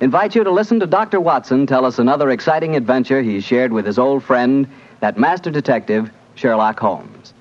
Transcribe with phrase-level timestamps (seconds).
[0.00, 1.20] invite you to listen to Dr.
[1.20, 4.68] Watson tell us another exciting adventure he shared with his old friend,
[5.00, 7.34] that master detective, Sherlock Holmes.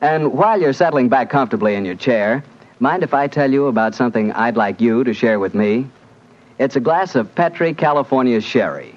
[0.00, 2.42] And while you're settling back comfortably in your chair,
[2.80, 5.86] mind if I tell you about something I'd like you to share with me?
[6.58, 8.94] It's a glass of Petri California Sherry.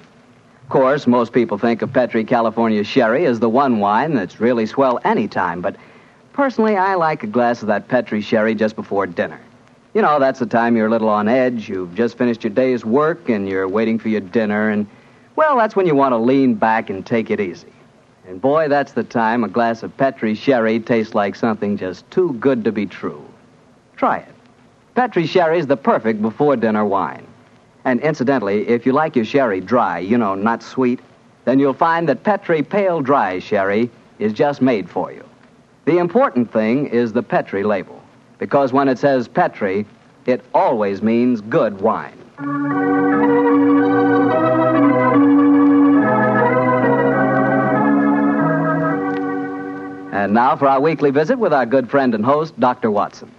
[0.62, 4.66] Of course, most people think of Petri California Sherry as the one wine that's really
[4.66, 5.76] swell any time, but
[6.32, 9.40] personally, I like a glass of that Petri Sherry just before dinner.
[9.96, 11.70] You know, that's the time you're a little on edge.
[11.70, 14.86] You've just finished your day's work and you're waiting for your dinner, and,
[15.36, 17.72] well, that's when you want to lean back and take it easy.
[18.28, 22.34] And boy, that's the time a glass of Petri Sherry tastes like something just too
[22.34, 23.24] good to be true.
[23.96, 24.34] Try it.
[24.94, 27.26] Petri Sherry's the perfect before dinner wine.
[27.86, 31.00] And incidentally, if you like your sherry dry, you know, not sweet,
[31.46, 35.24] then you'll find that Petri Pale Dry Sherry is just made for you.
[35.86, 38.02] The important thing is the Petri label,
[38.38, 39.86] because when it says Petri,
[40.26, 42.18] it always means good wine.
[50.12, 52.90] And now for our weekly visit with our good friend and host, Dr.
[52.90, 53.30] Watson.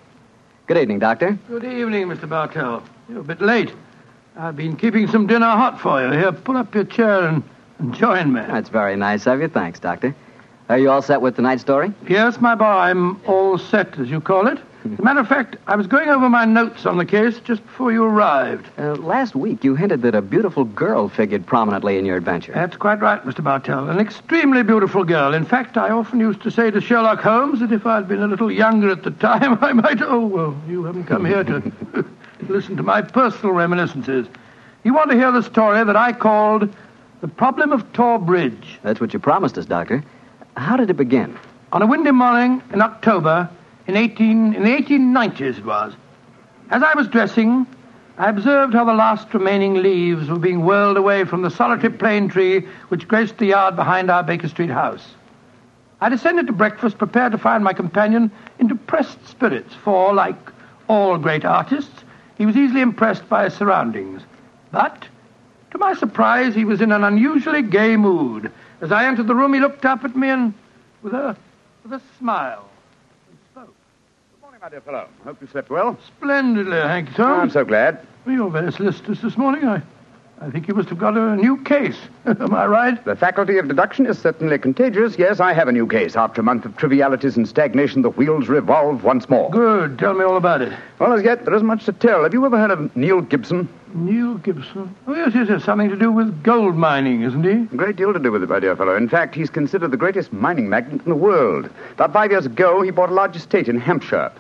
[0.68, 1.38] Good evening, Doctor.
[1.48, 2.30] Good evening, Mr.
[2.30, 2.84] Bartell.
[3.10, 3.74] You're a bit late.
[4.38, 6.12] I've been keeping some dinner hot for you.
[6.12, 7.44] Here, pull up your chair and,
[7.80, 8.42] and join me.
[8.42, 9.48] That's very nice of you.
[9.48, 10.16] Thanks, Doctor.
[10.70, 11.94] Are you all set with tonight's story?
[12.08, 14.60] Yes, my boy, I'm all set, as you call it.
[14.94, 17.64] As a matter of fact, I was going over my notes on the case just
[17.66, 18.68] before you arrived.
[18.78, 22.54] Uh, last week, you hinted that a beautiful girl figured prominently in your adventure.
[22.54, 23.44] That's quite right, Mr.
[23.44, 23.90] Bartell.
[23.90, 25.34] An extremely beautiful girl.
[25.34, 28.28] In fact, I often used to say to Sherlock Holmes that if I'd been a
[28.28, 30.02] little younger at the time, I might.
[30.02, 31.74] Oh, well, you haven't come here to
[32.48, 34.28] listen to my personal reminiscences.
[34.84, 36.74] You want to hear the story that I called
[37.22, 38.80] The Problem of Thor Bridge.
[38.84, 40.04] That's what you promised us, Doctor.
[40.56, 41.38] How did it begin?
[41.74, 43.50] On a windy morning in October,
[43.88, 45.94] in 18, in the 1890s it was.
[46.70, 47.66] As I was dressing,
[48.18, 52.28] I observed how the last remaining leaves were being whirled away from the solitary plane
[52.28, 55.06] tree which graced the yard behind our Baker Street house.
[56.02, 60.36] I descended to breakfast, prepared to find my companion in depressed spirits, for, like
[60.88, 62.04] all great artists,
[62.38, 64.22] he was easily impressed by his surroundings.
[64.72, 65.08] But,
[65.72, 68.52] to my surprise, he was in an unusually gay mood.
[68.82, 70.54] As I entered the room, he looked up at me and,
[71.02, 71.36] with a,
[71.84, 72.70] with a smile,
[74.60, 75.08] morning, my dear fellow.
[75.24, 75.98] Hope you slept well.
[76.08, 77.42] Splendidly, thank you, Tom.
[77.42, 78.06] I'm so glad.
[78.26, 79.66] Well, you're very solicitous this morning.
[79.66, 79.82] I,
[80.42, 81.98] I think you must have got a new case.
[82.26, 83.04] Am I right?
[83.06, 85.18] The faculty of deduction is certainly contagious.
[85.18, 86.16] Yes, I have a new case.
[86.16, 89.50] After a month of trivialities and stagnation, the wheels revolve once more.
[89.50, 90.00] Good.
[90.00, 90.74] Tell me all about it.
[91.00, 92.24] Well, as yet, there isn't much to tell.
[92.24, 93.70] Have you ever heard of Neil Gibson?
[93.94, 94.94] Neil Gibson.
[95.08, 95.64] Oh, yes, yes, yes.
[95.64, 97.52] Something to do with gold mining, isn't he?
[97.74, 98.96] A great deal to do with it, my dear fellow.
[98.96, 101.70] In fact, he's considered the greatest mining magnate in the world.
[101.94, 104.32] About five years ago, he bought a large estate in Hampshire.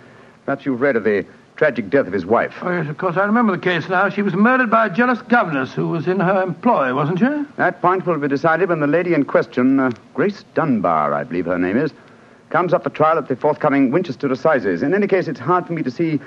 [0.48, 1.26] Perhaps you've read of the
[1.58, 2.54] tragic death of his wife.
[2.62, 3.18] Oh, yes, of course.
[3.18, 4.08] I remember the case now.
[4.08, 7.26] She was murdered by a jealous governess who was in her employ, wasn't she?
[7.58, 11.48] That point will be decided when the lady in question, uh, Grace Dunbar, I believe
[11.48, 11.92] her name is,
[12.50, 14.84] comes up for trial at the forthcoming Winchester Assizes.
[14.84, 16.22] In any case, it's hard for me to see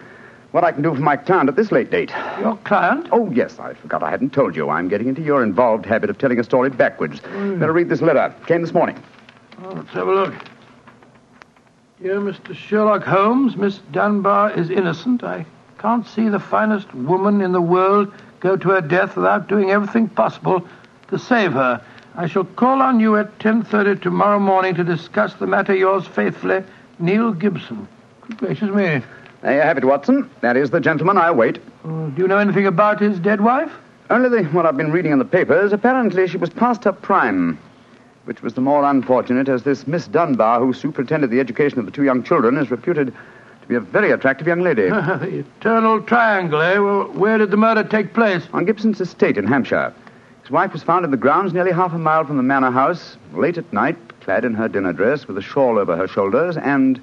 [0.51, 2.13] what I can do for my client at this late date.
[2.41, 3.09] Your client?
[3.13, 4.69] Oh, yes, I forgot I hadn't told you.
[4.69, 7.21] I'm getting into your involved habit of telling a story backwards.
[7.21, 8.35] Better read this letter.
[8.47, 9.03] Came this morning.
[9.65, 10.35] Oh, let's have a look.
[12.03, 12.57] Dear Mr.
[12.57, 15.23] Sherlock Holmes, Miss Dunbar is innocent.
[15.23, 15.45] I
[15.79, 20.09] can't see the finest woman in the world go to her death without doing everything
[20.09, 20.67] possible
[21.09, 21.85] to save her.
[22.17, 25.75] I shall call on you at 10.30 tomorrow morning to discuss the matter.
[25.75, 26.65] Yours faithfully,
[26.99, 27.87] Neil Gibson.
[28.23, 29.03] Good gracious me.
[29.43, 30.31] There you have it, Watson.
[30.41, 31.59] That is the gentleman I'll wait.
[31.85, 33.73] Uh, do you know anything about his dead wife?
[34.09, 35.75] Only the, what I've been reading in the papers.
[35.75, 37.59] Apparently, she was past her prime,
[38.31, 41.91] which was the more unfortunate as this Miss Dunbar, who superintended the education of the
[41.91, 43.13] two young children, is reputed
[43.61, 44.89] to be a very attractive young lady.
[44.89, 46.79] the eternal triangle, eh?
[46.79, 48.47] Well, where did the murder take place?
[48.53, 49.93] On Gibson's estate in Hampshire.
[50.43, 53.17] His wife was found in the grounds nearly half a mile from the manor house,
[53.35, 57.03] late at night, clad in her dinner dress, with a shawl over her shoulders, and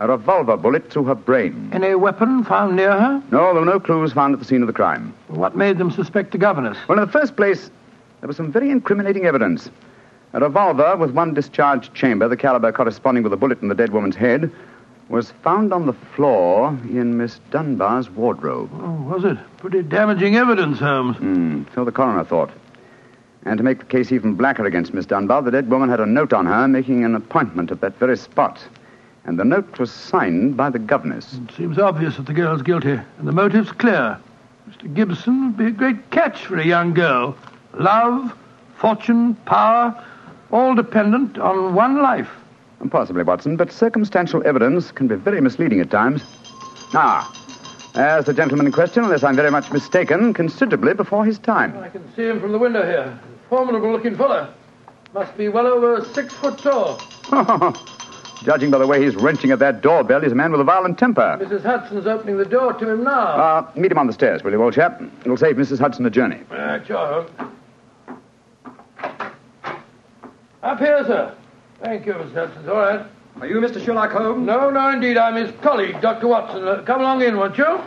[0.00, 1.70] a revolver bullet through her brain.
[1.72, 3.22] Any weapon found near her?
[3.30, 5.14] No, there were no clues found at the scene of the crime.
[5.28, 6.76] What made them suspect the governess?
[6.88, 7.70] Well, in the first place,
[8.20, 9.70] there was some very incriminating evidence.
[10.34, 13.92] A revolver with one discharged chamber, the caliber corresponding with the bullet in the dead
[13.92, 14.50] woman's head,
[15.08, 18.70] was found on the floor in Miss Dunbar's wardrobe.
[18.74, 19.38] Oh, was it?
[19.56, 21.16] Pretty damaging evidence, Holmes.
[21.16, 22.50] Hmm, so the coroner thought.
[23.46, 26.06] And to make the case even blacker against Miss Dunbar, the dead woman had a
[26.06, 28.60] note on her making an appointment at that very spot.
[29.24, 31.32] And the note was signed by the governess.
[31.34, 34.18] It seems obvious that the girl's guilty, and the motive's clear.
[34.68, 34.92] Mr.
[34.92, 37.34] Gibson would be a great catch for a young girl.
[37.72, 38.36] Love,
[38.76, 40.04] fortune, power,
[40.50, 42.30] all dependent on one life.
[42.90, 46.22] Possibly, Watson, but circumstantial evidence can be very misleading at times.
[46.94, 47.30] Ah,
[47.94, 51.76] there's the gentleman in question, unless I'm very much mistaken, considerably before his time.
[51.78, 53.18] I can see him from the window here.
[53.48, 54.52] Formidable looking fellow.
[55.14, 57.00] Must be well over six foot tall.
[58.44, 60.96] Judging by the way he's wrenching at that doorbell, he's a man with a violent
[60.98, 61.38] temper.
[61.42, 61.64] Mrs.
[61.64, 63.10] Hudson's opening the door to him now.
[63.12, 65.02] Uh, meet him on the stairs, will you, old chap?
[65.22, 65.80] It'll save Mrs.
[65.80, 66.40] Hudson a journey.
[66.50, 67.26] Uh, sure.
[70.62, 71.34] Up here, sir.
[71.80, 72.34] Thank you, Mr.
[72.34, 72.68] Hudson.
[72.68, 73.06] All right.
[73.40, 73.84] Are you Mr.
[73.84, 74.44] Sherlock Holmes?
[74.44, 75.16] No, no, indeed.
[75.16, 76.26] I'm his colleague, Dr.
[76.26, 76.66] Watson.
[76.66, 77.80] Uh, come along in, won't you?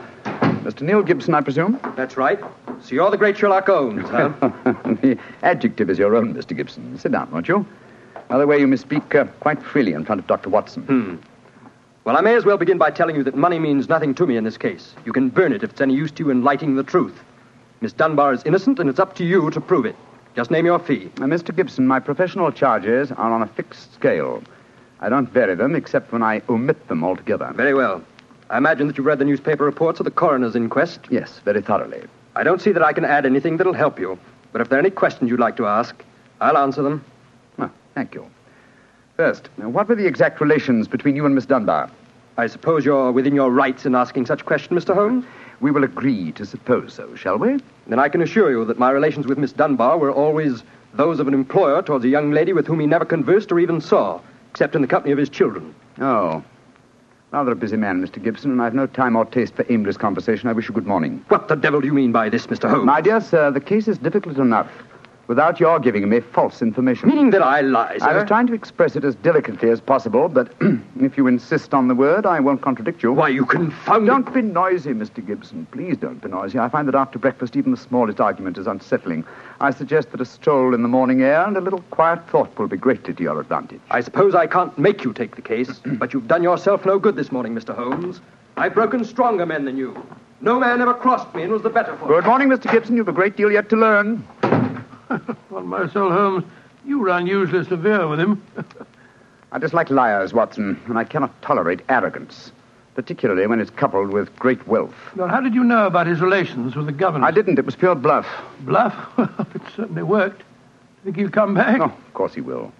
[0.63, 0.81] Mr.
[0.81, 1.77] Neil Gibson, I presume?
[1.97, 2.39] That's right.
[2.81, 4.29] So you're the great Sherlock Holmes, huh?
[5.01, 6.55] the adjective is your own, Mr.
[6.55, 6.97] Gibson.
[6.97, 7.65] Sit down, won't you?
[8.29, 10.49] By the way, you may speak uh, quite freely in front of Dr.
[10.49, 10.83] Watson.
[10.83, 11.15] Hmm.
[12.05, 14.37] Well, I may as well begin by telling you that money means nothing to me
[14.37, 14.93] in this case.
[15.05, 17.19] You can burn it if it's any use to you in lighting the truth.
[17.81, 19.95] Miss Dunbar is innocent, and it's up to you to prove it.
[20.35, 21.09] Just name your fee.
[21.17, 21.53] Uh, Mr.
[21.55, 24.41] Gibson, my professional charges are on a fixed scale.
[25.01, 27.51] I don't vary them except when I omit them altogether.
[27.53, 28.01] Very well.
[28.49, 31.01] I imagine that you've read the newspaper reports of the coroner's inquest.
[31.09, 32.03] Yes, very thoroughly.
[32.35, 34.17] I don't see that I can add anything that'll help you.
[34.53, 35.95] But if there are any questions you'd like to ask,
[36.39, 37.03] I'll answer them.
[37.57, 38.25] Well, thank you.
[39.17, 41.89] First, what were the exact relations between you and Miss Dunbar?
[42.37, 44.93] I suppose you're within your rights in asking such question, Mr.
[44.93, 45.25] Holmes?
[45.61, 47.59] We will agree to suppose so, shall we?
[47.87, 50.63] Then I can assure you that my relations with Miss Dunbar were always
[50.95, 53.79] those of an employer towards a young lady with whom he never conversed or even
[53.79, 54.19] saw,
[54.49, 55.73] except in the company of his children.
[55.99, 56.43] Oh.
[57.29, 58.21] Rather a busy man, Mr.
[58.21, 60.49] Gibson, and I've no time or taste for aimless conversation.
[60.49, 61.23] I wish you good morning.
[61.29, 62.69] What the devil do you mean by this, Mr.
[62.69, 62.85] Holmes?
[62.85, 64.69] My dear sir, the case is difficult enough
[65.31, 67.07] without your giving me false information.
[67.07, 68.09] Meaning that I lie, sir?
[68.09, 70.51] I was trying to express it as delicately as possible, but
[70.99, 73.13] if you insist on the word, I won't contradict you.
[73.13, 74.07] Why, you confound...
[74.07, 75.25] Don't be noisy, Mr.
[75.25, 75.67] Gibson.
[75.71, 76.59] Please don't be noisy.
[76.59, 79.23] I find that after breakfast, even the smallest argument is unsettling.
[79.61, 82.67] I suggest that a stroll in the morning air and a little quiet thought will
[82.67, 83.79] be greatly to your advantage.
[83.89, 87.15] I suppose I can't make you take the case, but you've done yourself no good
[87.15, 87.73] this morning, Mr.
[87.73, 88.19] Holmes.
[88.57, 89.95] I've broken stronger men than you.
[90.41, 92.21] No man ever crossed me and was the better for it.
[92.21, 92.69] Good morning, Mr.
[92.69, 92.97] Gibson.
[92.97, 94.27] You've a great deal yet to learn.
[95.51, 96.45] On my soul, Holmes,
[96.85, 98.41] you were unusually severe with him.
[99.51, 102.53] I dislike liars, Watson, and I cannot tolerate arrogance,
[102.95, 104.95] particularly when it's coupled with great wealth.
[105.17, 107.25] well, how did you know about his relations with the governor?
[107.25, 107.59] I didn't.
[107.59, 108.25] It was pure bluff.
[108.61, 108.95] Bluff?
[109.17, 110.43] it certainly worked.
[111.03, 111.81] Think he'll come back?
[111.81, 112.71] Oh, of course he will.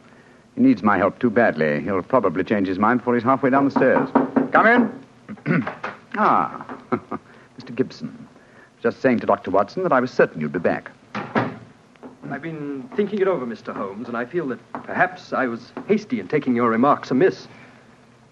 [0.56, 1.82] He needs my help too badly.
[1.82, 4.10] He'll probably change his mind before he's halfway down the stairs.
[4.54, 4.68] Come
[5.46, 5.66] in.
[6.16, 6.78] ah,
[7.60, 7.76] Mr.
[7.76, 8.28] Gibson.
[8.82, 9.52] Just saying to Dr.
[9.52, 10.92] Watson that I was certain you'd be back.
[12.30, 13.76] I've been thinking it over, Mr.
[13.76, 17.48] Holmes, and I feel that perhaps I was hasty in taking your remarks amiss.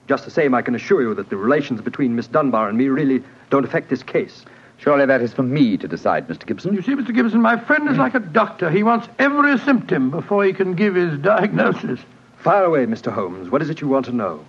[0.07, 2.87] Just the same, I can assure you that the relations between Miss Dunbar and me
[2.87, 4.45] really don't affect this case.
[4.77, 6.45] Surely that is for me to decide, Mr.
[6.45, 6.73] Gibson.
[6.73, 7.13] You see, Mr.
[7.13, 7.99] Gibson, my friend is mm.
[7.99, 8.71] like a doctor.
[8.71, 11.99] He wants every symptom before he can give his diagnosis.
[12.37, 13.11] Fire away, Mr.
[13.11, 13.49] Holmes.
[13.49, 14.45] What is it you want to know?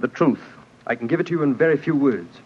[0.00, 0.40] The truth.
[0.86, 2.38] I can give it to you in very few words.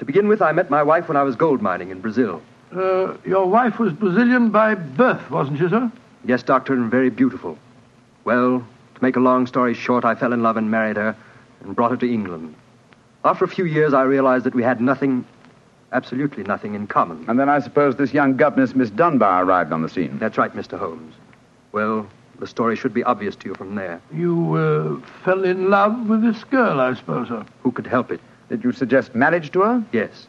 [0.00, 2.42] To begin with, I met my wife when I was gold mining in Brazil.
[2.74, 5.90] Uh, your wife was Brazilian by birth, wasn't she, sir?
[6.24, 7.58] Yes, doctor, and very beautiful.
[8.24, 11.16] Well, to make a long story short, I fell in love and married her
[11.60, 12.54] and brought her to England.
[13.24, 15.24] After a few years, I realized that we had nothing,
[15.92, 17.24] absolutely nothing in common.
[17.28, 20.18] And then I suppose this young governess, Miss Dunbar, arrived on the scene.
[20.18, 20.78] That's right, Mr.
[20.78, 21.14] Holmes.
[21.72, 22.06] Well,
[22.38, 24.00] the story should be obvious to you from there.
[24.12, 27.44] You uh, fell in love with this girl, I suppose, sir.
[27.62, 28.20] Who could help it?
[28.48, 29.84] Did you suggest marriage to her?
[29.92, 30.26] Yes.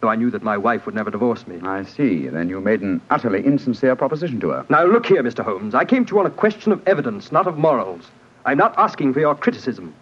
[0.00, 1.58] Though I knew that my wife would never divorce me.
[1.62, 2.28] I see.
[2.28, 4.66] Then you made an utterly insincere proposition to her.
[4.68, 5.44] Now, look here, Mr.
[5.44, 5.74] Holmes.
[5.74, 8.04] I came to you on a question of evidence, not of morals.
[8.44, 9.92] I'm not asking for your criticism.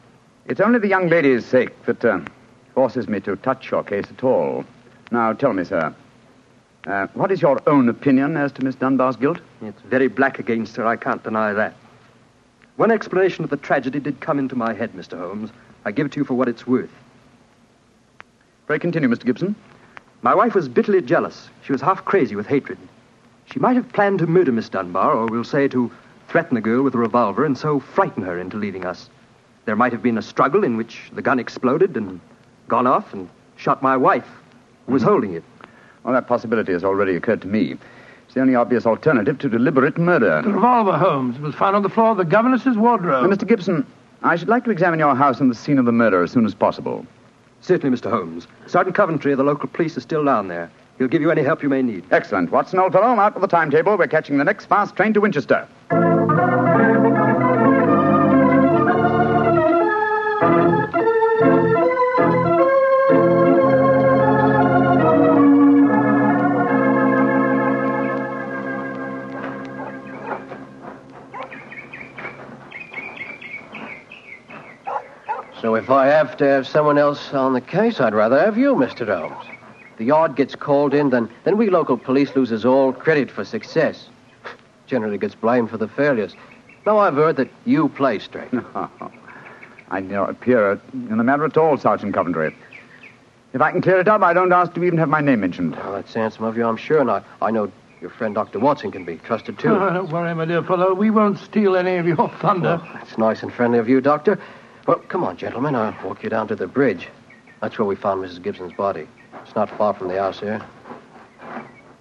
[0.45, 2.21] It's only the young lady's sake that uh,
[2.75, 4.65] forces me to touch your case at all.
[5.11, 5.95] Now, tell me, sir,
[6.87, 9.41] uh, what is your own opinion as to Miss Dunbar's guilt?
[9.63, 11.75] It's very black against her, I can't deny that.
[12.77, 15.19] One explanation of the tragedy did come into my head, Mr.
[15.19, 15.51] Holmes.
[15.87, 16.91] I give it to you for what it's worth.
[18.67, 19.25] Pray continue, Mr.
[19.25, 19.57] Gibson.
[20.27, 21.51] My wife was bitterly jealous.
[21.63, 22.79] She was half crazy with hatred.
[23.45, 25.89] She might have planned to murder Miss Dunbar, or we'll say to
[26.27, 29.09] threaten the girl with a revolver and so frighten her into leaving us.
[29.67, 32.19] There might have been a struggle in which the gun exploded and
[32.67, 34.27] gone off and shot my wife,
[34.87, 35.45] who was holding it.
[36.03, 37.77] Well, that possibility has already occurred to me.
[38.25, 40.43] It's the only obvious alternative to deliberate murder.
[40.43, 43.31] The revolver, Holmes, was found on the floor of the governess's wardrobe.
[43.31, 43.47] Now, Mr.
[43.47, 43.87] Gibson,
[44.25, 46.47] I should like to examine your house and the scene of the murder as soon
[46.47, 47.07] as possible.
[47.61, 48.11] Certainly, Mr.
[48.11, 48.47] Holmes.
[48.67, 50.71] Sergeant Coventry of the local police is still down there.
[50.99, 52.05] He'll give you any help you may need.
[52.11, 52.51] Excellent.
[52.51, 53.97] Watson, old fellow, out with the timetable.
[53.99, 55.69] We're catching the next fast train to Winchester.
[76.37, 79.07] Have to have someone else on the case, I'd rather have you, Mr.
[79.07, 79.47] Holmes.
[79.97, 84.11] The yard gets called in, then, then we local police loses all credit for success.
[84.87, 86.37] Generally gets blamed for the failures.
[86.85, 88.51] Now I've heard that you play straight.
[89.91, 92.55] I do not appear in the matter at all, Sergeant Coventry.
[93.55, 95.75] If I can clear it up, I don't ask to even have my name mentioned.
[95.77, 97.01] Well, that's handsome of you, I'm sure.
[97.01, 98.59] And I, I know your friend Dr.
[98.59, 99.71] Watson can be trusted, too.
[99.71, 100.93] Oh, don't worry, my dear fellow.
[100.93, 102.79] We won't steal any of your thunder.
[102.83, 104.39] Well, that's nice and friendly of you, Doctor.
[104.87, 105.75] Well, come on, gentlemen.
[105.75, 107.09] I'll walk you down to the bridge.
[107.61, 108.43] That's where we found Mrs.
[108.43, 109.09] Gibson's body.
[109.43, 110.61] It's not far from the house here.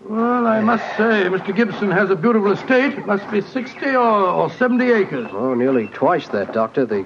[0.03, 1.55] Well, I must say, Mr.
[1.55, 2.93] Gibson has a beautiful estate.
[2.93, 5.27] It must be 60 or, or 70 acres.
[5.31, 6.85] Oh, nearly twice that, Doctor.
[6.85, 7.05] The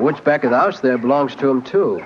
[0.00, 2.04] woods back of the house there belongs to him, too.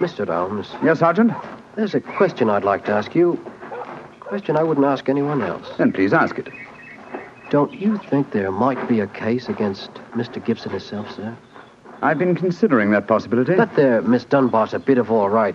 [0.00, 0.26] Mr.
[0.26, 1.32] Holmes, Yes, Sergeant?
[1.76, 3.42] there's a question I'd like to ask you.
[4.20, 5.66] A question I wouldn't ask anyone else.
[5.78, 6.48] Then please ask it.
[7.48, 10.44] Don't you think there might be a case against Mr.
[10.44, 11.34] Gibson himself, sir?
[12.02, 13.54] I've been considering that possibility.
[13.54, 15.54] That there Miss Dunbar's a bit of all right.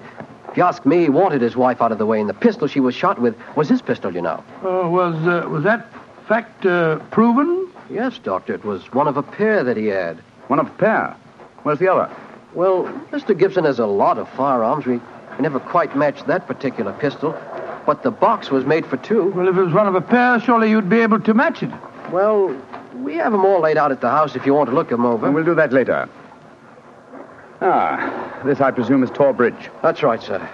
[0.49, 2.67] If you ask me, he wanted his wife out of the way, and the pistol
[2.67, 4.41] she was shot with was his pistol, you know.
[4.63, 5.87] Oh, was, uh, was that
[6.27, 7.67] fact uh, proven?
[7.89, 10.17] Yes, Doctor, it was one of a pair that he had.
[10.47, 11.15] One of a pair.
[11.63, 12.09] Where's the other?
[12.53, 13.37] Well, Mr.
[13.37, 14.85] Gibson has a lot of firearms.
[14.85, 17.37] We, we never quite matched that particular pistol,
[17.85, 19.31] but the box was made for two.
[19.31, 21.71] Well, if it was one of a pair, surely you'd be able to match it.
[22.09, 22.55] Well,
[22.95, 25.05] we have them all laid out at the house if you want to look them
[25.05, 25.23] over.
[25.23, 26.09] Well, we'll do that later.
[27.61, 29.69] Ah, this, I presume, is Thor Bridge.
[29.81, 30.47] That's right, sir.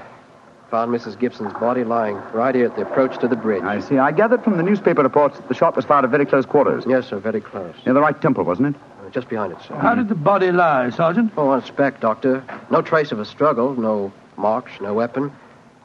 [0.72, 1.19] Found Mrs.
[1.19, 3.62] Gibson's body lying right here at the approach to the bridge.
[3.63, 3.98] I see.
[4.00, 6.83] I gathered from the newspaper reports that the shot was fired at very close quarters.
[6.88, 7.75] Yes, sir, very close.
[7.86, 8.81] Near the right temple, wasn't it?
[9.05, 9.75] Uh, Just behind it, sir.
[9.75, 11.31] How did the body lie, Sergeant?
[11.38, 12.43] Oh, on its back, Doctor.
[12.72, 15.31] No trace of a struggle, no marks, no weapon.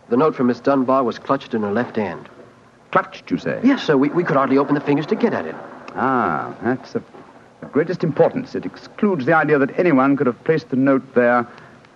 [0.09, 2.27] The note from Miss Dunbar was clutched in her left hand.
[2.91, 3.61] Clutched, you say?
[3.63, 5.55] Yes, sir, we, we could hardly open the fingers to get at it.
[5.97, 7.05] Ah, that's of,
[7.63, 8.55] of greatest importance.
[8.55, 11.47] It excludes the idea that anyone could have placed the note there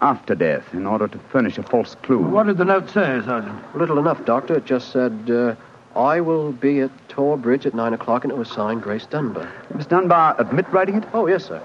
[0.00, 2.18] after death in order to furnish a false clue.
[2.18, 3.76] What did the note say, Sergeant?
[3.76, 4.54] Little enough, Doctor.
[4.54, 5.54] It just said, uh,
[5.98, 9.50] I will be at Thor Bridge at 9 o'clock, and it was signed Grace Dunbar.
[9.74, 11.04] Miss Dunbar admit writing it?
[11.12, 11.58] Oh, yes, sir.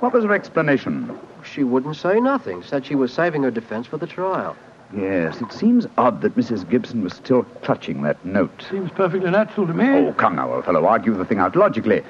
[0.00, 1.18] What was her explanation?
[1.44, 2.62] She wouldn't say nothing.
[2.62, 4.56] Said she was saving her defense for the trial.
[4.94, 6.68] Yes, it seems odd that Mrs.
[6.68, 8.64] Gibson was still clutching that note.
[8.70, 9.88] Seems perfectly natural to me.
[9.88, 10.84] Oh, come now, old fellow.
[10.84, 12.02] Argue the thing out logically.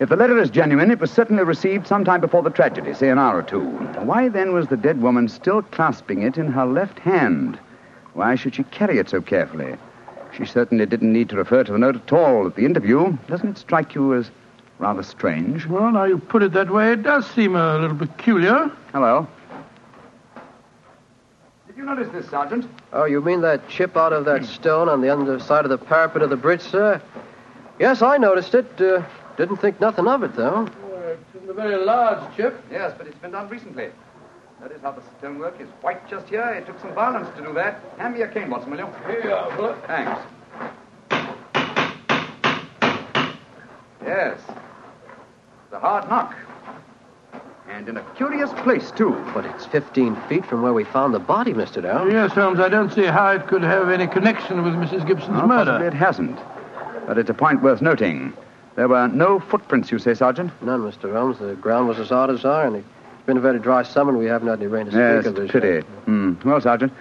[0.00, 3.18] If the letter is genuine, it was certainly received sometime before the tragedy, say an
[3.18, 3.64] hour or two.
[4.04, 7.58] Why then was the dead woman still clasping it in her left hand?
[8.14, 9.74] Why should she carry it so carefully?
[10.36, 13.16] She certainly didn't need to refer to the note at all at the interview.
[13.26, 14.30] Doesn't it strike you as
[14.78, 15.66] rather strange?
[15.66, 18.70] Well, now you put it that way, it does seem a little peculiar.
[18.92, 19.26] Hello.
[21.66, 22.68] Did you notice this, Sergeant?
[22.92, 26.22] Oh, you mean that chip out of that stone on the underside of the parapet
[26.22, 27.02] of the bridge, sir?
[27.80, 28.80] Yes, I noticed it.
[28.80, 29.02] Uh,
[29.38, 30.68] didn't think nothing of it, though.
[30.84, 32.60] Oh, it's a very large chip.
[32.70, 33.88] Yes, but it's been done recently.
[34.60, 36.42] Notice how the stonework is white just here.
[36.48, 37.80] It took some violence to do that.
[37.98, 38.88] Hand me a cane, Watson, will you?
[39.06, 39.86] Here you are, Bullock.
[39.86, 40.20] Thanks.
[44.04, 44.40] Yes.
[44.40, 46.34] It's a hard knock.
[47.68, 49.10] And in a curious place, too.
[49.32, 51.80] But it's 15 feet from where we found the body, Mr.
[51.80, 52.06] Dow.
[52.06, 55.06] Yes, Holmes, I don't see how it could have any connection with Mrs.
[55.06, 55.72] Gibson's Well, murder.
[55.72, 56.38] Possibly it hasn't.
[57.06, 58.32] But it's a point worth noting.
[58.78, 60.52] There were no footprints, you say, Sergeant?
[60.62, 61.12] None, Mr.
[61.12, 61.40] Holmes.
[61.40, 62.76] The ground was as hard as iron.
[62.76, 62.86] It's
[63.26, 65.34] been a very dry summer, and we haven't had any rain to speak Yes, of
[65.34, 65.66] this pity.
[65.66, 65.80] year.
[66.04, 66.34] Hmm.
[66.44, 66.92] Well, Sergeant,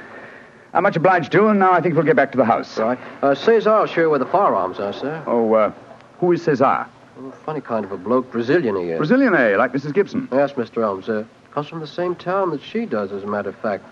[0.74, 2.80] I'm much obliged to you, and now I think we'll get back to the house.
[2.80, 2.98] Right.
[3.22, 5.22] Uh, Cesar will show you where the firearms are, sir.
[5.28, 5.72] Oh, uh,
[6.20, 6.88] who is Cesar?
[7.20, 8.32] Oh, funny kind of a bloke.
[8.32, 8.98] Brazilian he is.
[8.98, 9.56] Brazilian, eh?
[9.56, 9.94] Like Mrs.
[9.94, 10.28] Gibson.
[10.32, 10.82] Yes, Mr.
[10.84, 11.08] Holmes.
[11.08, 13.86] Uh, comes from the same town that she does, as a matter of fact.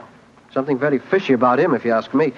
[0.51, 2.33] Something very fishy about him, if you ask me.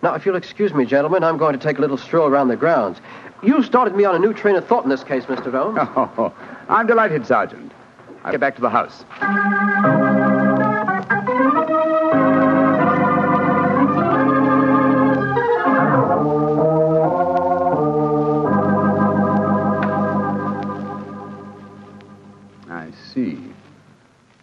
[0.00, 2.56] Now, if you'll excuse me, gentlemen, I'm going to take a little stroll around the
[2.56, 3.00] grounds.
[3.42, 5.50] You started me on a new train of thought in this case, Mr.
[5.50, 5.78] Holmes.
[5.96, 6.32] Oh,
[6.68, 7.72] I'm delighted, Sergeant.
[8.24, 9.04] I'll get back to the house.
[22.70, 23.38] I see.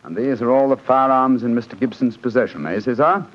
[0.04, 1.80] And these are all the firearms in Mr.
[1.80, 3.26] Gibson's possession, eh, Cesar?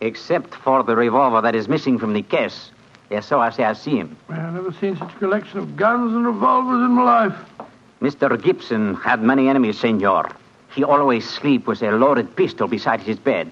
[0.00, 2.70] Except for the revolver that is missing from the case.
[3.10, 4.16] Yes, so I say I see him.
[4.28, 7.36] I've never seen such a collection of guns and revolvers in my life.
[8.02, 8.40] Mr.
[8.40, 10.30] Gibson had many enemies, senor.
[10.74, 13.50] He always sleep with a loaded pistol beside his bed.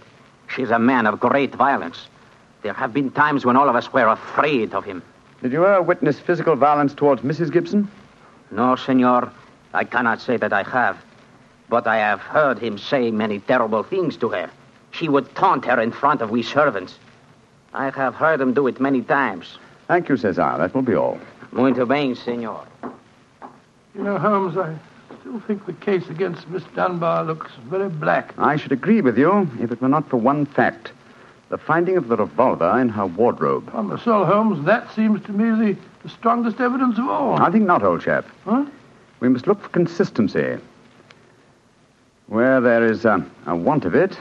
[0.55, 2.09] He's a man of great violence.
[2.63, 5.03] There have been times when all of us were afraid of him.
[5.43, 7.51] Did you ever witness physical violence towards Mrs.
[7.51, 7.91] Gibson?
[8.51, 9.33] No, senor,
[9.73, 10.99] I cannot say that I have.
[11.71, 14.51] But I have heard him say many terrible things to her.
[14.93, 16.99] He would taunt her in front of we servants.
[17.73, 19.59] I have heard him do it many times.
[19.89, 20.57] Thank you, Cesar.
[20.59, 21.19] That will be all.
[21.53, 22.67] Muito bem, senor.
[23.95, 24.77] You know, Holmes, I
[25.21, 28.35] still think the case against Miss Dunbar looks very black.
[28.37, 30.93] I should agree with you if it were not for one fact.
[31.49, 33.71] The finding of the revolver in her wardrobe.
[33.73, 37.41] On the soul, Holmes, that seems to me the, the strongest evidence of all.
[37.41, 38.27] I think not, old chap.
[38.45, 38.67] Huh?
[39.21, 40.59] We must look for consistency.
[42.27, 44.19] Where there is a, a want of it,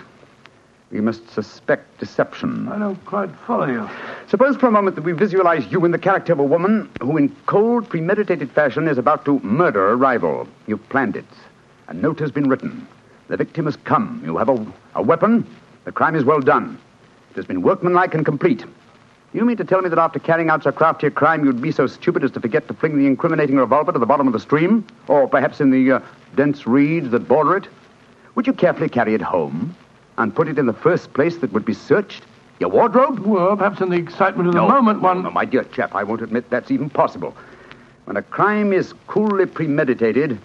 [0.92, 2.68] we must suspect deception.
[2.70, 3.90] I don't quite follow you.
[4.28, 7.18] Suppose for a moment that we visualize you in the character of a woman who,
[7.18, 10.48] in cold, premeditated fashion, is about to murder a rival.
[10.68, 11.26] You've planned it.
[11.88, 12.88] A note has been written.
[13.28, 14.22] The victim has come.
[14.24, 15.46] You have a, a weapon.
[15.86, 16.80] The crime is well done.
[17.32, 18.64] It has been workmanlike and complete.
[19.34, 21.72] You mean to tell me that after carrying out so crafty a crime, you'd be
[21.72, 24.40] so stupid as to forget to fling the incriminating revolver to the bottom of the
[24.40, 24.86] stream?
[25.08, 26.00] Or perhaps in the uh,
[26.36, 27.68] dense reeds that border it?
[28.36, 29.76] Would you carefully carry it home
[30.18, 32.24] and put it in the first place that would be searched?
[32.60, 33.20] Your wardrobe?
[33.20, 35.24] Well, perhaps in the excitement of the No, moment, one.
[35.24, 37.36] No, my dear chap, I won't admit that's even possible.
[38.06, 40.40] When a crime is coolly premeditated,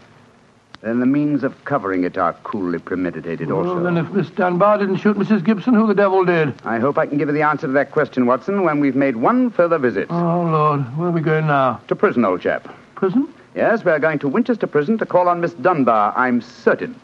[0.82, 3.74] then the means of covering it are coolly premeditated also.
[3.74, 5.44] Well, then if Miss Dunbar didn't shoot Mrs.
[5.44, 6.54] Gibson, who the devil did?
[6.64, 9.16] I hope I can give you the answer to that question, Watson, when we've made
[9.16, 10.08] one further visit.
[10.10, 10.80] Oh, Lord.
[10.96, 11.80] Where are we going now?
[11.88, 12.74] To prison, old chap.
[12.94, 13.28] Prison?
[13.54, 16.14] Yes, we're going to Winchester Prison to call on Miss Dunbar.
[16.16, 16.98] I'm certain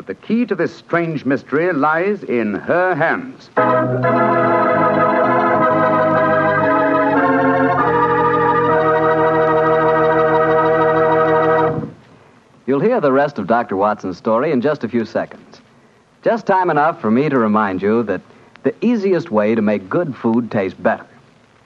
[0.00, 3.50] that the key to this strange mystery lies in her hands.
[12.66, 13.76] You'll hear the rest of Dr.
[13.76, 15.60] Watson's story in just a few seconds.
[16.22, 18.22] Just time enough for me to remind you that
[18.62, 21.06] the easiest way to make good food taste better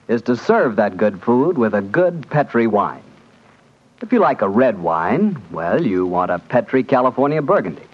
[0.08, 3.02] is to serve that good food with a good Petri wine.
[4.02, 7.84] If you like a red wine, well, you want a Petri California Burgundy.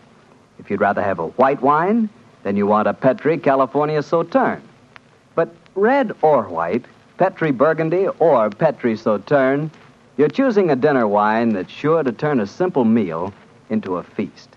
[0.61, 2.11] If you'd rather have a white wine,
[2.43, 4.63] then you want a Petri California Sauterne.
[5.35, 6.85] But red or white,
[7.17, 9.71] Petri Burgundy or Petri Sauterne,
[10.19, 13.33] you're choosing a dinner wine that's sure to turn a simple meal
[13.71, 14.51] into a feast.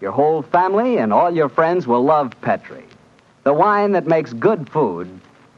[0.00, 2.84] Your whole family and all your friends will love Petri,
[3.42, 5.08] the wine that makes good food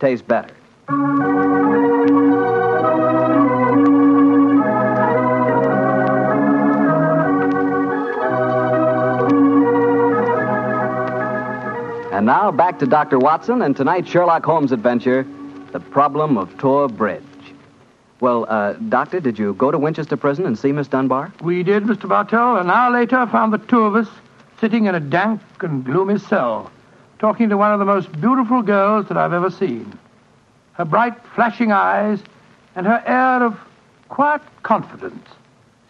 [0.01, 0.55] taste better.
[12.23, 13.19] And now back to Dr.
[13.19, 15.27] Watson and tonight's Sherlock Holmes adventure
[15.73, 17.25] The Problem of Thor Bridge.
[18.21, 21.33] Well, uh, Doctor, did you go to Winchester Prison and see Miss Dunbar?
[21.43, 22.09] We did, Mr.
[22.09, 22.59] Bartell.
[22.59, 24.07] An hour later, I found the two of us
[24.61, 26.71] sitting in a dank and gloomy cell,
[27.19, 29.93] talking to one of the most beautiful girls that I've ever seen.
[30.75, 32.21] Her bright, flashing eyes
[32.77, 33.59] and her air of
[34.11, 35.27] quiet confidence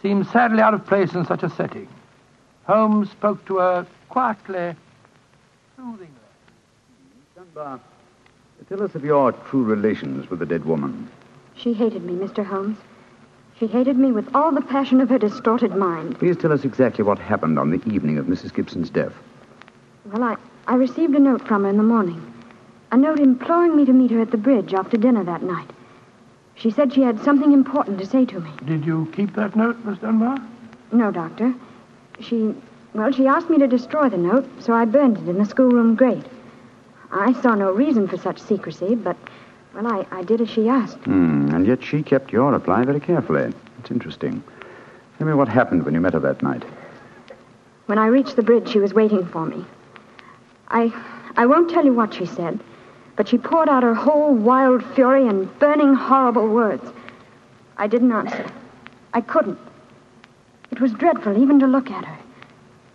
[0.01, 1.89] seemed sadly out of place in such a setting.
[2.65, 4.75] Holmes spoke to her quietly,
[5.83, 6.09] soothingly.
[7.35, 7.81] Dunbar,
[8.69, 11.09] tell us of your true relations with the dead woman.
[11.57, 12.45] She hated me, Mr.
[12.45, 12.79] Holmes.
[13.59, 16.19] She hated me with all the passion of her distorted mind.
[16.19, 18.55] Please tell us exactly what happened on the evening of Mrs.
[18.55, 19.13] Gibson's death.
[20.07, 22.33] Well, I, I received a note from her in the morning.
[22.93, 25.71] A note imploring me to meet her at the bridge after dinner that night.
[26.55, 28.51] She said she had something important to say to me.
[28.65, 30.39] Did you keep that note, Miss Dunbar?
[30.93, 31.55] No, Doctor.
[32.21, 32.55] She,
[32.95, 35.95] well, she asked me to destroy the note, so I burned it in the schoolroom
[35.95, 36.27] grate.
[37.11, 39.17] I saw no reason for such secrecy, but,
[39.75, 40.99] well, I, I did as she asked.
[40.99, 43.53] Hmm, and yet she kept your reply very carefully.
[43.81, 44.43] It's interesting.
[45.19, 46.65] Tell me what happened when you met her that night.
[47.87, 49.65] When I reached the bridge, she was waiting for me.
[50.69, 50.93] I,
[51.37, 52.61] I won't tell you what she said,
[53.17, 56.91] but she poured out her whole wild fury in burning, horrible words.
[57.77, 58.47] I didn't answer.
[59.13, 59.59] I couldn't.
[60.71, 62.22] It was dreadful even to look at her.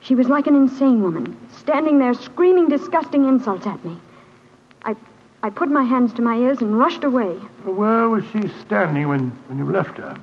[0.07, 3.97] She was like an insane woman, standing there screaming disgusting insults at me.
[4.85, 4.95] I,
[5.43, 7.33] I put my hands to my ears and rushed away.
[7.65, 10.17] Where was she standing when, when you left her?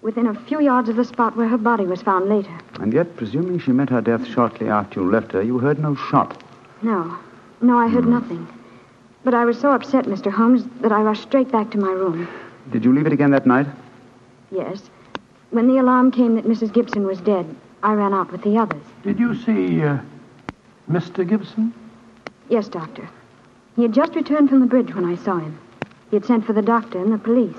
[0.00, 2.58] Within a few yards of the spot where her body was found later.
[2.80, 5.96] And yet, presuming she met her death shortly after you left her, you heard no
[5.96, 6.42] shot.
[6.80, 7.18] No,
[7.60, 8.48] no, I heard nothing.
[9.22, 10.32] But I was so upset, Mr.
[10.32, 12.26] Holmes, that I rushed straight back to my room.
[12.70, 13.66] Did you leave it again that night?
[14.50, 14.88] Yes.
[15.50, 16.72] When the alarm came that Mrs.
[16.72, 17.54] Gibson was dead,
[17.84, 18.82] I ran out with the others.
[19.02, 19.98] Did you see uh,
[20.90, 21.28] Mr.
[21.28, 21.74] Gibson?
[22.48, 23.08] Yes, Doctor.
[23.76, 25.58] He had just returned from the bridge when I saw him.
[26.10, 27.56] He had sent for the doctor and the police.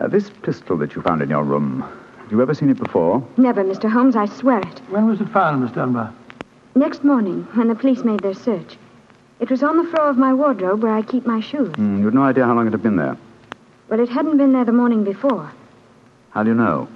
[0.00, 1.82] Uh, this pistol that you found in your room,
[2.18, 3.24] Have you ever seen it before?
[3.36, 3.88] Never, Mr.
[3.88, 4.80] Holmes, I swear it.
[4.90, 6.12] When was it found, Miss Dunbar?
[6.74, 8.76] Next morning, when the police made their search.
[9.38, 11.72] It was on the floor of my wardrobe where I keep my shoes.
[11.76, 13.16] Hmm, you have no idea how long it had been there.
[13.88, 15.52] Well, it hadn't been there the morning before,
[16.30, 16.88] How do you know?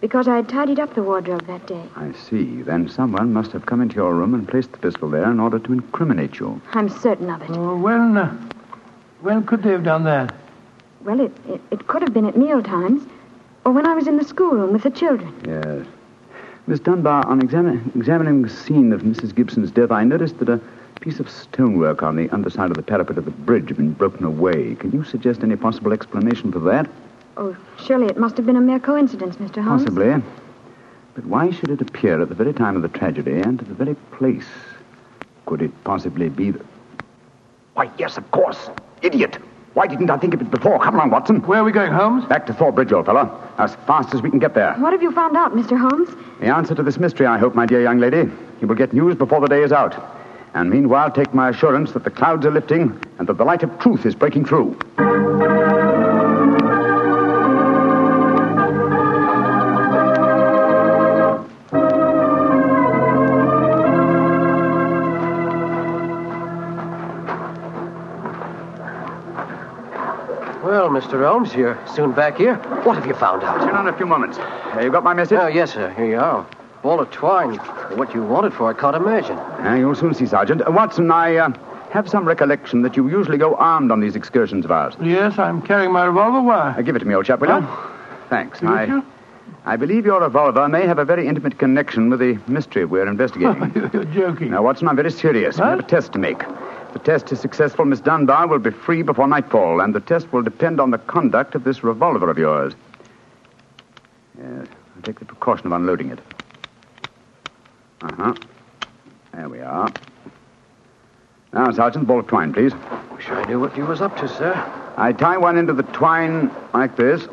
[0.00, 1.82] Because I had tidied up the wardrobe that day.
[1.96, 2.62] I see.
[2.62, 5.58] Then someone must have come into your room and placed the pistol there in order
[5.58, 6.60] to incriminate you.
[6.72, 7.50] I'm certain of it.
[7.50, 8.30] Oh, when, uh,
[9.20, 10.34] when could they have done that?
[11.00, 13.06] Well, it, it, it could have been at meal times,
[13.64, 15.34] or when I was in the schoolroom with the children.
[15.46, 15.86] Yes.
[16.66, 19.34] Miss Dunbar, on exami- examining the scene of Mrs.
[19.34, 20.60] Gibson's death, I noticed that a
[21.00, 24.24] piece of stonework on the underside of the parapet of the bridge had been broken
[24.24, 24.74] away.
[24.74, 26.88] Can you suggest any possible explanation for that?
[27.40, 29.62] Oh, surely it must have been a mere coincidence, Mr.
[29.62, 29.84] Holmes.
[29.84, 30.20] Possibly.
[31.14, 33.74] But why should it appear at the very time of the tragedy and at the
[33.74, 34.46] very place?
[35.46, 36.62] Could it possibly be that...
[37.74, 38.70] Why, yes, of course.
[39.02, 39.38] Idiot.
[39.74, 40.80] Why didn't I think of it before?
[40.80, 41.40] Come along, Watson.
[41.42, 42.24] Where are we going, Holmes?
[42.24, 43.40] Back to Thor Bridge, old fellow.
[43.58, 44.74] As fast as we can get there.
[44.74, 45.78] What have you found out, Mr.
[45.78, 46.08] Holmes?
[46.40, 48.28] The answer to this mystery, I hope, my dear young lady.
[48.60, 49.94] You will get news before the day is out.
[50.54, 53.78] And meanwhile, take my assurance that the clouds are lifting and that the light of
[53.78, 54.76] truth is breaking through.
[70.98, 71.24] Mr.
[71.24, 72.56] Holmes, you're soon back here.
[72.82, 73.60] What have you found out?
[73.60, 74.36] Sit down a few moments.
[74.36, 75.38] Uh, you got my message?
[75.40, 75.90] Oh, yes, sir.
[75.90, 76.44] Here you are.
[76.82, 77.54] Ball of twine.
[77.96, 79.38] What you wanted for, I can't imagine.
[79.38, 80.66] Uh, you'll soon see, Sergeant.
[80.66, 81.50] Uh, Watson, I uh,
[81.90, 84.94] have some recollection that you usually go armed on these excursions of ours.
[85.00, 86.42] Yes, I'm carrying my revolver.
[86.42, 86.74] Why?
[86.76, 87.68] Uh, give it to me, old chap, will you?
[88.28, 88.58] Thanks.
[88.58, 89.06] Give I, you?
[89.66, 93.70] I believe your revolver may have a very intimate connection with the mystery we're investigating.
[93.92, 94.50] You're joking.
[94.50, 95.60] Now, Watson, I'm very serious.
[95.60, 96.42] I have a test to make.
[96.88, 100.32] If the test is successful, Miss Dunbar will be free before nightfall, and the test
[100.32, 102.74] will depend on the conduct of this revolver of yours.
[104.38, 106.18] Yes, I'll take the precaution of unloading it.
[108.00, 108.34] Uh huh.
[109.34, 109.92] There we are.
[111.52, 112.72] Now, Sergeant, ball of twine, please.
[113.14, 114.54] Wish I knew what you was up to, sir.
[114.96, 117.28] I tie one of the twine like this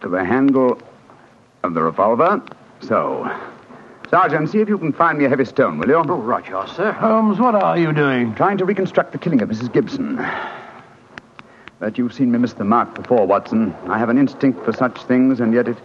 [0.00, 0.80] to the handle
[1.62, 2.42] of the revolver.
[2.80, 3.30] So.
[4.10, 5.96] Sergeant, see if you can find me a heavy stone, will you?
[5.96, 6.92] Oh, right, you are, sir.
[6.92, 8.34] Holmes, what are you doing?
[8.34, 9.70] Trying to reconstruct the killing of Mrs.
[9.70, 10.16] Gibson.
[11.78, 13.74] But you've seen me miss the mark before, Watson.
[13.86, 15.76] I have an instinct for such things, and yet it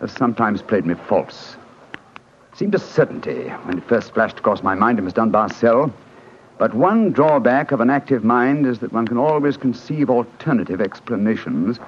[0.00, 1.56] has sometimes played me false.
[2.52, 5.90] It seemed a certainty when it first flashed across my mind in Miss Dunbar's cell.
[6.58, 11.78] But one drawback of an active mind is that one can always conceive alternative explanations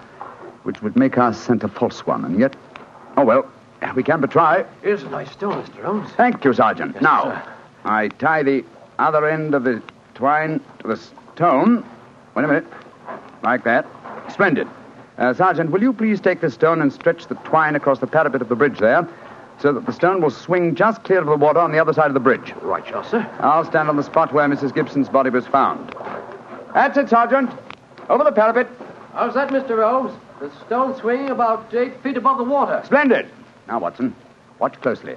[0.62, 2.24] which would make our scent a false one.
[2.24, 2.56] And yet,
[3.18, 3.46] oh well,
[3.92, 4.64] we can but try.
[4.82, 5.82] Here's a nice stone, Mr.
[5.84, 6.10] Holmes.
[6.16, 6.92] Thank you, Sergeant.
[6.94, 7.52] Yes, now, sir.
[7.84, 8.64] I tie the
[8.98, 9.82] other end of the
[10.14, 11.84] twine to the stone.
[12.34, 12.66] Wait a minute.
[13.42, 13.86] Like that.
[14.32, 14.68] Splendid.
[15.18, 18.42] Uh, Sergeant, will you please take the stone and stretch the twine across the parapet
[18.42, 19.06] of the bridge there,
[19.60, 22.08] so that the stone will swing just clear of the water on the other side
[22.08, 22.52] of the bridge?
[22.62, 23.28] Right, you sir.
[23.40, 24.74] I'll stand on the spot where Mrs.
[24.74, 25.94] Gibson's body was found.
[26.74, 27.50] That's it, Sergeant.
[28.08, 28.68] Over the parapet.
[29.12, 29.88] How's that, Mr.
[29.88, 30.12] Holmes?
[30.40, 32.82] The stone swinging about eight feet above the water.
[32.84, 33.30] Splendid.
[33.66, 34.14] Now, Watson,
[34.58, 35.16] watch closely.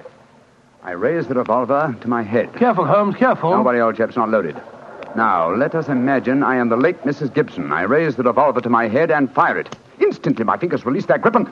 [0.82, 2.54] I raise the revolver to my head.
[2.54, 3.50] Careful, Holmes, careful.
[3.50, 4.60] Don't worry, old chap's not loaded.
[5.16, 7.32] Now, let us imagine I am the late Mrs.
[7.34, 7.72] Gibson.
[7.72, 9.74] I raise the revolver to my head and fire it.
[10.00, 11.50] Instantly, my fingers release their grip and...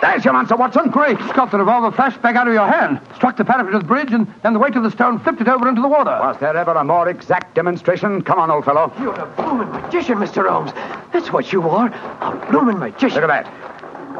[0.00, 0.90] There's your answer, Watson.
[0.90, 3.86] Great Scott, the revolver flashed back out of your hand, struck the parapet of the
[3.86, 6.16] bridge, and then the weight of the stone flipped it over into the water.
[6.20, 8.22] Was there ever a more exact demonstration?
[8.22, 8.92] Come on, old fellow.
[9.00, 10.48] You're a blooming magician, Mr.
[10.48, 10.72] Holmes.
[11.12, 11.88] That's what you are.
[12.20, 13.20] A blooming magician.
[13.20, 13.77] Look at that.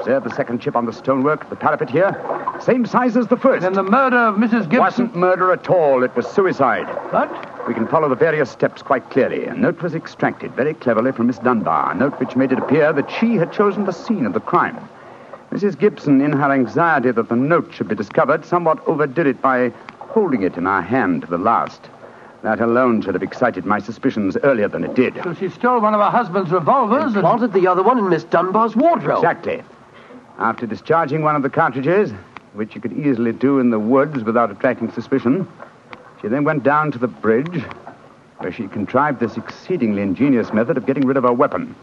[0.09, 2.19] Observe the second chip on the stonework, the parapet here.
[2.63, 3.61] Same size as the first.
[3.61, 4.63] Then the murder of Mrs.
[4.63, 4.79] Gibson.
[4.79, 6.03] wasn't murder at all.
[6.03, 6.87] It was suicide.
[7.13, 7.69] What?
[7.69, 9.45] We can follow the various steps quite clearly.
[9.45, 12.91] A note was extracted very cleverly from Miss Dunbar, a note which made it appear
[12.95, 14.79] that she had chosen the scene of the crime.
[15.53, 15.79] Mrs.
[15.79, 19.69] Gibson, in her anxiety that the note should be discovered, somewhat overdid it by
[19.99, 21.83] holding it in her hand to the last.
[22.45, 25.21] That alone should have excited my suspicions earlier than it did.
[25.23, 27.21] So she stole one of her husband's revolvers and...
[27.21, 29.19] Planted the other one in Miss Dunbar's wardrobe.
[29.19, 29.63] Exactly.
[30.39, 32.13] After discharging one of the cartridges,
[32.53, 35.49] which you could easily do in the woods without attracting suspicion,
[36.23, 37.65] she then went down to the bridge,
[38.39, 41.75] where she contrived this exceedingly ingenious method of getting rid of her weapon.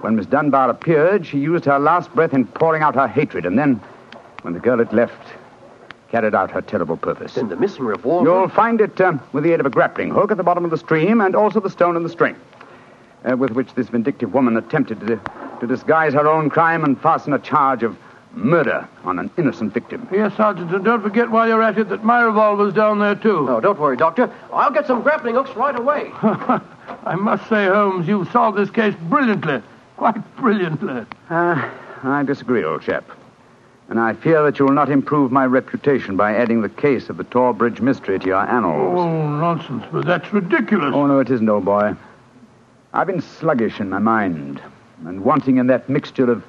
[0.00, 3.58] When Miss Dunbar appeared, she used her last breath in pouring out her hatred, and
[3.58, 3.80] then,
[4.42, 5.20] when the girl had left,
[6.10, 7.34] carried out her terrible purpose.
[7.34, 8.30] Then the missing revolver.
[8.30, 10.70] You'll find it uh, with the aid of a grappling hook at the bottom of
[10.70, 12.36] the stream, and also the stone and the string,
[13.28, 15.20] uh, with which this vindictive woman attempted to,
[15.66, 17.96] to disguise her own crime and fasten a charge of
[18.34, 20.06] murder on an innocent victim.
[20.12, 23.46] Yes, Sergeant, and don't forget while you're at it that my revolver's down there, too.
[23.46, 24.30] No, don't worry, Doctor.
[24.52, 26.10] I'll get some grappling hooks right away.
[27.04, 29.62] I must say, Holmes, you've solved this case brilliantly.
[29.96, 31.06] Quite brilliantly.
[31.30, 31.70] Uh,
[32.02, 33.08] I disagree, old chap.
[33.88, 37.18] And I fear that you will not improve my reputation by adding the case of
[37.18, 38.98] the Thor Bridge mystery to your annals.
[38.98, 40.92] Oh, nonsense, but that's ridiculous.
[40.94, 41.94] Oh, no, it isn't, old boy.
[42.92, 44.60] I've been sluggish in my mind
[45.06, 46.44] and wanting in that mixture of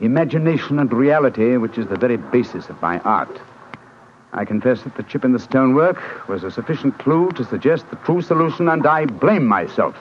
[0.00, 3.40] imagination and reality which is the very basis of my art.
[4.32, 7.96] I confess that the chip in the stonework was a sufficient clue to suggest the
[7.96, 9.96] true solution, and I blame myself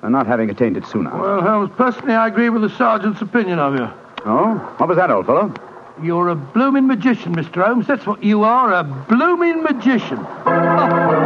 [0.00, 1.16] for not having attained it sooner.
[1.16, 3.88] Well, Holmes, personally, I agree with the sergeant's opinion of you.
[4.24, 4.54] Oh?
[4.78, 5.54] What was that, old fellow?
[6.02, 7.64] You're a blooming magician, Mr.
[7.64, 7.86] Holmes.
[7.86, 10.18] That's what you are, a blooming magician.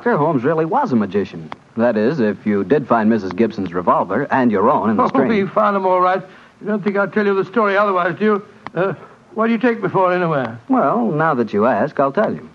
[0.03, 1.49] Doctor, Holmes really was a magician.
[1.77, 3.33] That is, if you did find Mrs.
[3.33, 5.29] Gibson's revolver and your own in the Oh, stream.
[5.29, 6.21] we found them all right.
[6.59, 8.45] You don't think I'd tell you the story otherwise, do you?
[8.75, 8.95] Uh,
[9.33, 10.45] what do you take me for, anyway?
[10.67, 12.49] Well, now that you ask, I'll tell you.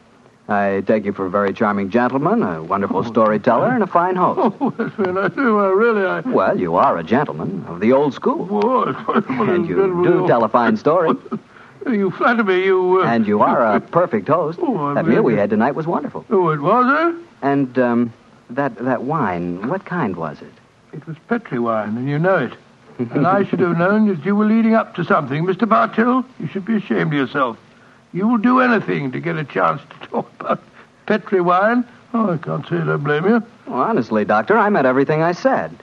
[0.47, 4.55] I take you for a very charming gentleman, a wonderful storyteller, and a fine host.
[4.61, 5.35] Oh, that's very nice.
[5.35, 6.21] Well, really, I...
[6.21, 8.45] Well, you are a gentleman of the old school.
[8.45, 8.93] Whoa,
[9.27, 11.17] And you do tell a fine story.
[11.87, 13.01] You flatter me, you...
[13.03, 13.07] Uh...
[13.07, 14.59] And you are a perfect host.
[14.61, 16.25] Oh, That meal we had tonight was wonderful.
[16.31, 17.25] Oh, it was, eh?
[17.43, 18.12] And, um,
[18.51, 20.53] that, that wine, what kind was it?
[20.93, 22.53] It was Petri wine, and you know it.
[22.99, 25.45] and I should have known that you were leading up to something.
[25.45, 25.69] Mr.
[25.69, 27.59] Bartell, you should be ashamed of yourself.
[28.12, 30.62] You will do anything to get a chance to talk about
[31.07, 31.85] Petri wine.
[32.14, 33.43] Oh, I can't say I blame you.
[33.67, 35.77] Well, honestly, Doctor, I meant everything I said.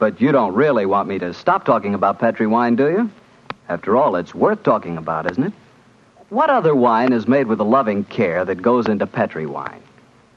[0.00, 3.10] But you don't really want me to stop talking about Petri wine, do you?
[3.68, 5.52] After all, it's worth talking about, isn't it?
[6.30, 9.82] What other wine is made with the loving care that goes into Petri wine?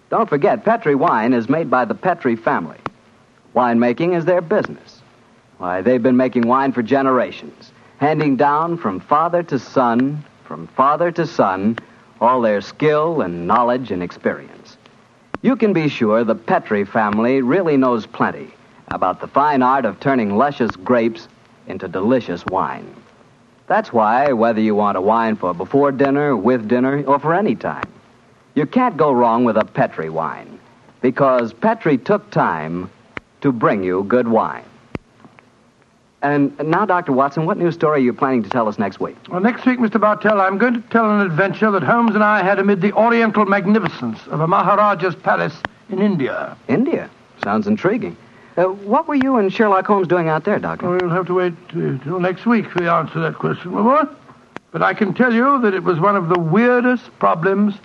[0.09, 2.77] Don't forget, Petri wine is made by the Petri family.
[3.55, 5.01] Winemaking is their business.
[5.57, 11.11] Why, they've been making wine for generations, handing down from father to son, from father
[11.11, 11.77] to son,
[12.19, 14.77] all their skill and knowledge and experience.
[15.41, 18.53] You can be sure the Petri family really knows plenty
[18.89, 21.27] about the fine art of turning luscious grapes
[21.67, 22.93] into delicious wine.
[23.71, 27.55] That's why, whether you want a wine for before dinner, with dinner, or for any
[27.55, 27.89] time,
[28.53, 30.59] you can't go wrong with a Petri wine
[30.99, 32.91] because Petri took time
[33.39, 34.65] to bring you good wine.
[36.21, 37.13] And now, Dr.
[37.13, 39.15] Watson, what new story are you planning to tell us next week?
[39.29, 40.01] Well, next week, Mr.
[40.01, 43.45] Bartell, I'm going to tell an adventure that Holmes and I had amid the oriental
[43.45, 45.55] magnificence of a Maharaja's palace
[45.89, 46.57] in India.
[46.67, 47.09] India.
[47.41, 48.17] Sounds intriguing.
[48.57, 50.89] Uh, what were you and Sherlock Holmes doing out there, Doctor?
[50.89, 53.81] We'll have to wait uh, till next week for the answer to that question, my
[53.81, 54.11] boy.
[54.71, 57.75] But I can tell you that it was one of the weirdest problems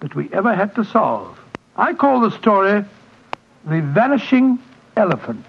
[0.00, 1.38] that we ever had to solve.
[1.76, 2.84] I call the story
[3.66, 4.58] The Vanishing
[4.96, 5.44] Elephant.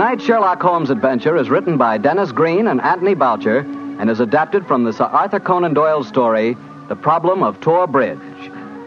[0.00, 4.66] Tonight's Sherlock Holmes adventure is written by Denis Green and Anthony Boucher and is adapted
[4.66, 6.56] from the Sir Arthur Conan Doyle story,
[6.88, 8.18] The Problem of Thor Bridge.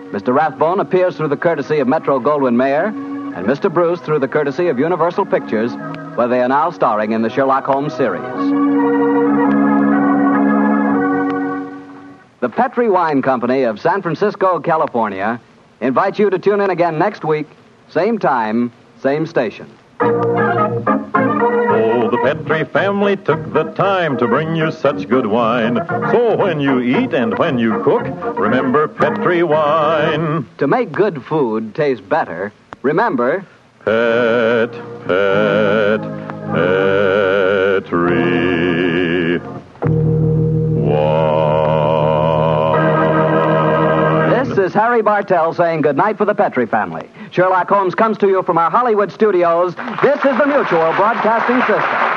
[0.10, 0.34] Mr.
[0.34, 3.72] Rathbone appears through the courtesy of Metro Goldwyn Mayer, and Mr.
[3.72, 5.76] Bruce through the courtesy of Universal Pictures,
[6.16, 8.24] where they are now starring in the Sherlock Holmes series.
[12.40, 15.40] The Petri Wine Company of San Francisco, California,
[15.80, 17.46] invites you to tune in again next week,
[17.88, 19.70] same time, same station.
[22.24, 25.76] Petri family took the time to bring you such good wine.
[26.12, 28.06] So when you eat and when you cook,
[28.40, 30.48] remember Petri wine.
[30.60, 33.46] To make good food taste better, remember
[33.84, 34.72] Pet,
[35.06, 36.00] pet,
[37.74, 39.40] Petri
[40.80, 41.10] wine.
[44.30, 47.10] This is Harry Bartell saying goodnight for the Petri family.
[47.32, 49.76] Sherlock Holmes comes to you from our Hollywood studios.
[50.02, 52.13] This is the Mutual Broadcasting System.